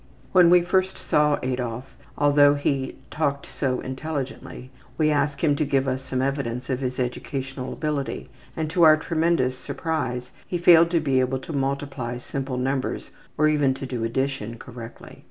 [0.31, 5.87] When we first saw Adolf, although he talked so intelligently, we asked him to give
[5.87, 8.27] us some evidence of his educational ability,
[8.57, 13.47] and to our tremendous surprise he failed to be able to multiply simple numbers or
[13.47, 15.19] even to do addition correctly.